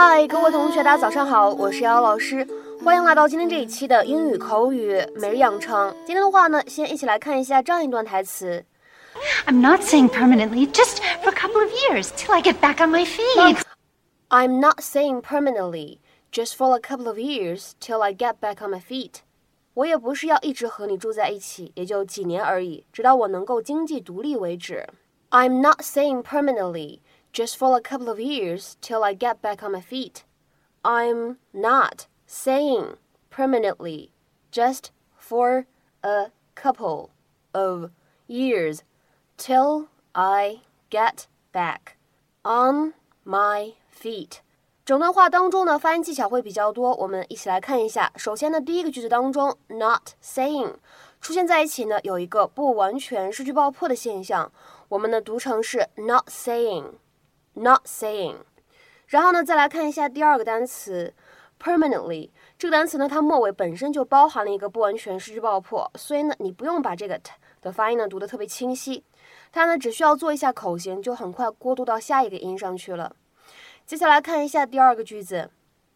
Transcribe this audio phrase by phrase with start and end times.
[0.00, 2.46] 嗨，各位同学，大家早上好，我是瑶瑶老师，
[2.84, 5.92] 欢迎来到今天这一期的英语口语每日养成。
[6.06, 8.64] 今天的话呢，先一起来看一下这样一段台词。
[9.46, 13.04] I'm not saying permanently, just for a couple of years till I get back on my
[13.04, 13.58] feet.
[14.28, 15.98] I'm not saying permanently,
[16.30, 19.22] just for a couple of years till I get back on my feet.
[19.74, 24.86] 我也不是要一直和你住在一起，也就几年而已，直到我能够经济独立为止。
[25.30, 27.00] I'm not saying permanently,
[27.33, 30.23] just for a couple of years till I get back on my feet.
[30.83, 32.97] I'm not saying
[33.29, 34.09] permanently,
[34.51, 35.65] just for
[36.03, 37.09] a couple
[37.53, 37.91] of
[38.27, 38.83] years
[39.37, 41.97] till I get back
[42.43, 42.93] on
[43.25, 44.41] my feet.
[44.85, 48.11] 整段话当中呢，发音技巧会比较多，我们一起来看一下。
[48.17, 50.75] 首先呢，第一个句子当中，not saying
[51.21, 54.51] 出现在一起呢，有一个不完全失去爆破的现象，
[54.89, 56.27] 我们呢读成是 not
[57.58, 58.36] Not saying。
[59.08, 61.12] 然后呢，再来看一下第二个单词
[61.60, 69.02] permanently 这个单词呢，它末尾本身就包含了一个不完全失去爆破，所以呢，你不用把这个 t 的发音呢读得特别清晰，
[69.50, 73.16] 它呢只需要做一下口型，就很快过渡到下一个音上去了。
[73.84, 75.50] 接下来看一下第二个句子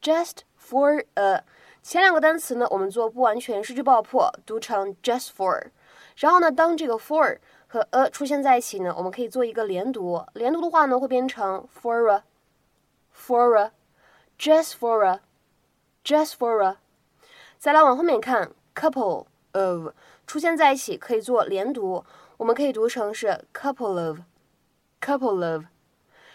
[0.00, 1.42] ，just for a，
[1.82, 5.70] 前两个单词呢，我们做不完全失去爆破，读成 just for。
[6.18, 16.76] 然后呢，当这个 for 和 a 出现在一起呢，我们可以做一个连读，连读的话呢，会变成 for a，for a，just for a，just for a。
[17.58, 19.92] 再来往后面看，couple of
[20.26, 22.04] 出现在一起可以做连读，
[22.36, 25.64] 我们可以读成是 couple of，couple of。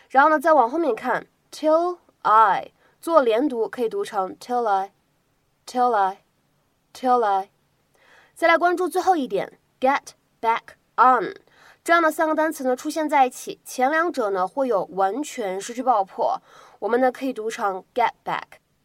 [0.10, 1.28] 然后呢，再往后面看。
[1.52, 7.52] till I 做连读可以读成 till I，till I，till I。
[8.34, 11.36] 再来关注最后一点，get back on
[11.84, 16.42] 这样的三个单词呢出现在一起，前两者呢会有完全失去爆破，
[16.80, 18.44] 我们呢可以读成 get back。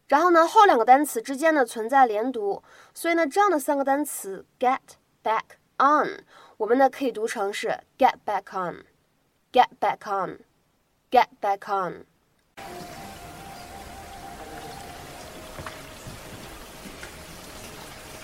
[0.09, 2.61] 然后呢后两个单词之间呢存在连读，
[2.93, 4.79] 所以呢这样的三个单词 get
[5.23, 5.43] back
[5.77, 6.25] on
[6.57, 12.05] 我们呢可以读成是 get back on，get back on，get back on。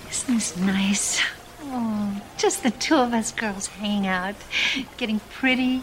[0.09, 1.34] This is nice?
[1.67, 4.35] Oh, just the two of us girls hanging out,
[4.97, 5.81] getting pretty.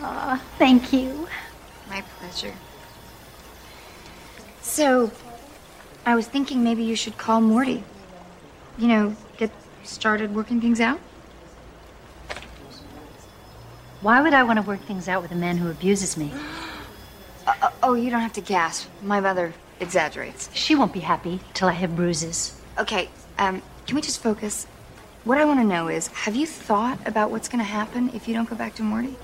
[0.00, 1.28] Oh, thank you.
[1.88, 2.54] My pleasure.
[4.60, 5.10] So,
[6.06, 7.82] I was thinking maybe you should call Morty.
[8.78, 9.50] You know, get
[9.84, 10.98] started working things out.
[14.00, 16.30] Why would I want to work things out with a man who abuses me?
[17.44, 18.88] Uh, uh, oh, you don't have to gasp.
[19.02, 20.48] My mother exaggerates.
[20.54, 22.60] She won't be happy till I have bruises.
[22.78, 23.08] Okay,
[23.38, 24.66] um, can we just focus?
[25.24, 28.26] What I want to know is have you thought about what's going to happen if
[28.26, 29.16] you don't go back to Morty?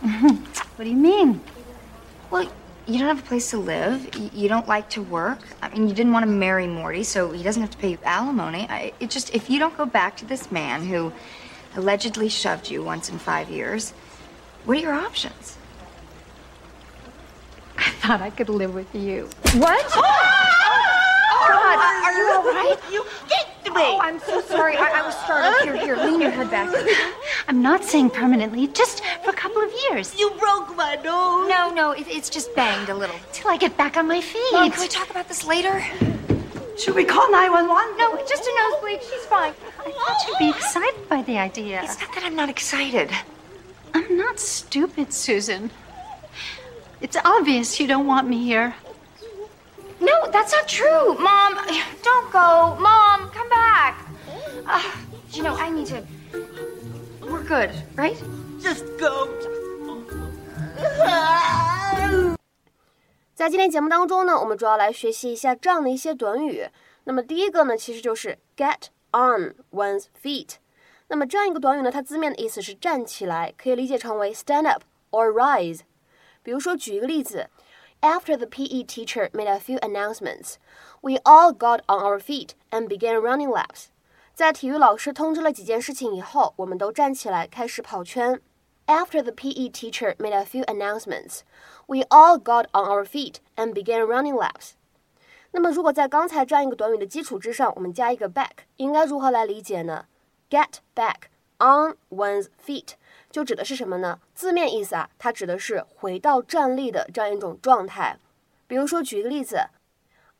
[0.00, 1.40] what do you mean?
[2.30, 2.50] Well,
[2.86, 4.14] you don't have a place to live.
[4.34, 5.38] You don't like to work.
[5.62, 7.98] I mean, you didn't want to marry Morty, so he doesn't have to pay you
[8.02, 8.66] alimony.
[8.68, 11.12] I, it just, if you don't go back to this man who
[11.76, 13.92] allegedly shoved you once in five years,
[14.64, 15.56] what are your options?
[17.78, 19.28] I thought I could live with you.
[19.54, 19.86] What?
[22.20, 22.78] Oh, God, are you all right?
[22.92, 23.82] You kicked me.
[23.82, 24.76] Oh, I'm so sorry.
[24.76, 25.62] I, I was startled.
[25.62, 26.74] Here, here, lean your head back.
[27.48, 30.18] I'm not saying permanently, just for a couple of years.
[30.18, 31.48] You broke my nose.
[31.48, 33.16] No, no, it, it's just banged a little.
[33.32, 34.52] Till I get back on my feet.
[34.52, 35.84] Mom, can we talk about this later?
[36.78, 37.96] Should we call 911?
[37.98, 39.02] No, just a nosebleed.
[39.02, 39.52] She's fine.
[39.78, 40.26] I thought oh.
[40.28, 41.82] you'd be excited by the idea.
[41.82, 43.10] It's not that I'm not excited.
[43.92, 45.70] I'm not stupid, Susan.
[47.00, 48.74] It's obvious you don't want me here.
[49.99, 51.15] No, that's not true.
[51.15, 51.55] Mom,
[52.03, 52.75] don't go.
[52.79, 53.95] Mom, come back.
[54.67, 54.81] Uh,
[55.31, 56.03] you know, I need to.
[57.21, 58.17] We're good, right?
[58.59, 59.27] Just go.
[63.33, 66.69] 在今天节目当中呢，我们主要来学习一下这样的一些短语。
[67.03, 70.55] 那么第一个呢，其实就是 get on one's feet。
[71.07, 75.81] 那么这样一个短语呢，它字面的意思是站起来，可以理解成为 stand up or rise。
[76.41, 77.49] 比如说，举一个例子
[78.01, 80.55] ，After the PE teacher made a few announcements,
[81.01, 83.87] we all got on our feet and began running laps。
[84.33, 88.41] 在体育老师通知了几件事情以后，我们都站起来开始跑圈。
[88.87, 91.39] After the PE teacher made a few announcements,
[91.87, 94.73] we all got on our feet and began running laps.
[95.51, 100.05] 那么，如果在刚才这样一个短语的基础之上，我们加一个 back，应该如何来理解呢？
[100.49, 102.89] Get back on one's feet
[103.30, 104.18] 就指的是什么呢？
[104.34, 108.18] 字面意思啊，它指的是回到站立的这样一种状态。
[108.66, 109.68] 比如说，举一个例子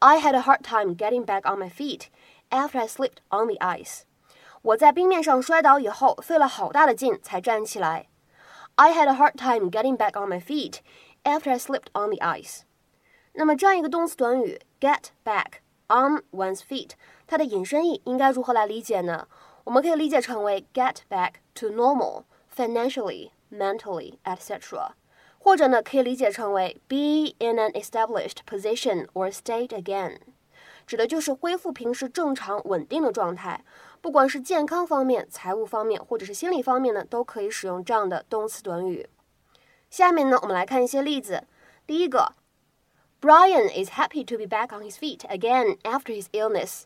[0.01, 2.07] ，I had a hard time getting back on my feet
[2.51, 4.03] after I slipped on the ice.
[4.63, 8.09] 我在冰面上摔倒以后，费了好大的劲才站起来。
[8.75, 10.79] I had a hard time getting back on my feet
[11.23, 12.63] after I slipped on the ice。
[13.35, 16.91] 那么这样一个动词短语 get back on one's feet，
[17.27, 19.29] 它的引申义应该如何来理解呢？
[19.65, 22.25] 我们可以理解成为 get back to normal
[22.61, 24.91] financially, mentally, etc.
[25.39, 30.19] 或者呢，可以理解成为 be in an established position or state again，
[30.87, 33.65] 指的就是恢复平时正常稳定的状态。
[34.03, 39.09] 不管是健康方面、财务方面，或者是心理方面呢，都可以使用这样的动词短语。
[39.89, 41.45] 下面呢，我们来看一些例子。
[41.87, 42.35] 第一个
[43.21, 46.83] ，Brian is happy to be back on his feet again after his illness.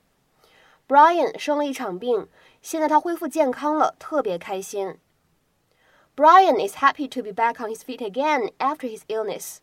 [0.87, 2.29] Brian 生了一场病，
[2.63, 4.99] 现在他恢复健康了，特别开心。
[6.16, 9.60] Brian is happy to be back on his feet again after his illness.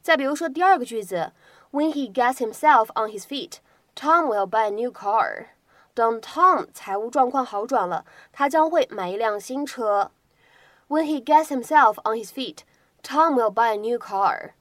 [0.00, 1.32] 再比如说第二个句子，
[1.72, 3.58] When he gets himself on his feet,
[3.94, 5.48] Tom will buy a new car.
[5.94, 10.12] 等 Tom 财务状况好转了，他将会买一辆新车。
[10.88, 12.58] When he gets himself on his feet,
[13.02, 14.52] Tom will buy a new car.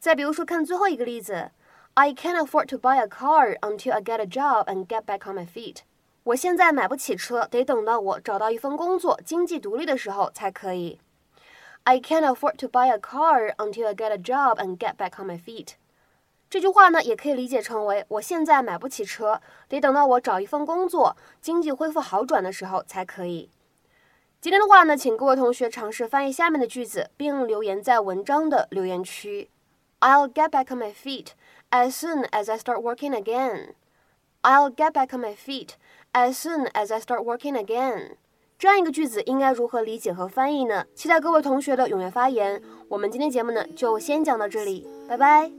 [0.00, 1.50] 再比如说，看最后一个例子，
[1.94, 5.36] I can't afford to buy a car until I get a job and get back on
[5.36, 5.82] my feet.
[6.27, 10.99] 我现在买不起车，得等到我找到一份工作，经济独立的时候才可以。
[11.83, 15.29] I can't afford to buy a car until I get a job and get back on
[15.29, 15.75] my feet。
[16.49, 19.39] 这句话呢，也可以理解成为我现在买不起车，
[19.69, 23.49] 得等到我找一份工作，经济恢复好转的时候才可以。
[24.41, 29.49] 今天的话呢，请各位同学尝试翻译下面的句子，并留言在文章的留言区。
[30.01, 31.27] I'll get back on my feet
[31.69, 33.75] as soon as I start working again.
[34.41, 35.71] I'll get back on my feet
[36.13, 38.17] as soon as I start working again。
[38.57, 40.85] 这样一个句子应该如何理解和翻译呢？
[40.95, 42.61] 期待各位同学的踊跃发言。
[42.87, 45.51] 我们今天节目呢就先讲到这里，拜拜。